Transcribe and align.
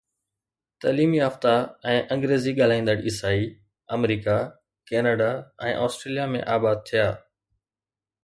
تعليم 0.83 1.11
يافته 1.17 1.51
۽ 1.91 1.97
انگريزي 2.15 2.53
ڳالهائيندڙ 2.59 2.95
عيسائي 3.11 3.43
آمريڪا، 3.97 4.37
ڪئناڊا 4.93 5.29
۽ 5.67 5.77
آسٽريليا 5.83 6.25
۾ 6.37 6.43
آباد 6.57 6.81
ٿيا. 6.91 7.07